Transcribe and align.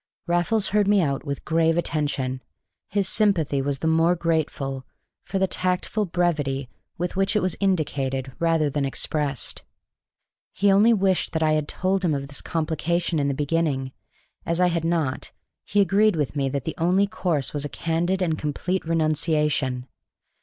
Raffles 0.25 0.69
heard 0.69 0.87
me 0.87 0.99
out 0.99 1.25
with 1.25 1.45
grave 1.45 1.77
attention. 1.77 2.41
His 2.89 3.07
sympathy 3.07 3.61
was 3.61 3.77
the 3.77 3.87
more 3.87 4.15
grateful 4.15 4.83
for 5.25 5.37
the 5.37 5.45
tactful 5.45 6.05
brevity 6.07 6.69
with 6.97 7.15
which 7.15 7.35
it 7.35 7.39
was 7.43 7.55
indicated 7.59 8.31
rather 8.39 8.67
than 8.67 8.83
expressed. 8.83 9.61
He 10.53 10.71
only 10.71 10.91
wished 10.91 11.33
that 11.33 11.43
I 11.43 11.51
had 11.51 11.67
told 11.67 12.03
him 12.03 12.15
of 12.15 12.29
this 12.29 12.41
complication 12.41 13.19
in 13.19 13.27
the 13.27 13.35
beginning; 13.35 13.91
as 14.43 14.59
I 14.59 14.69
had 14.69 14.83
not, 14.83 15.31
he 15.63 15.81
agreed 15.81 16.15
with 16.15 16.35
me 16.35 16.49
that 16.49 16.63
the 16.63 16.73
only 16.79 17.05
course 17.05 17.53
was 17.53 17.63
a 17.63 17.69
candid 17.69 18.23
and 18.23 18.39
complete 18.39 18.83
renunciation. 18.83 19.87